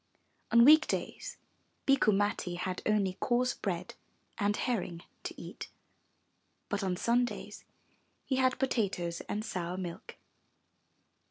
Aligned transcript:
On 0.51 0.65
week 0.65 0.87
days 0.87 1.37
Bikku 1.85 2.11
Matti 2.11 2.55
had 2.55 2.81
only 2.87 3.17
coarse 3.19 3.53
bread 3.53 3.93
and 4.39 4.57
herring 4.57 5.03
to 5.25 5.39
eat, 5.39 5.69
but 6.69 6.83
on 6.83 6.97
Sundays 6.97 7.65
he 8.25 8.37
had 8.37 8.57
potatoes 8.57 9.21
and 9.29 9.45
sour 9.45 9.77
milk. 9.77 10.17